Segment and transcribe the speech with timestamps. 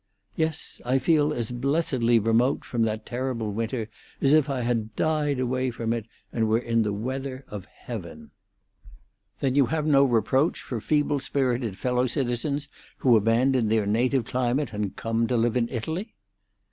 [0.35, 3.87] Yes, I feel as blessedly remote from that terrible winter
[4.19, 8.31] as if I had died away from it, and were in the weather of heaven."
[9.41, 12.67] "Then you have no reproach for feeble spirited fellow citizens
[12.97, 16.15] who abandon their native climate and come to live in Italy?"